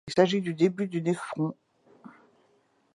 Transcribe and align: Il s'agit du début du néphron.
Il 0.07 0.13
s'agit 0.15 0.41
du 0.41 0.55
début 0.55 0.87
du 0.87 0.99
néphron. 1.03 1.53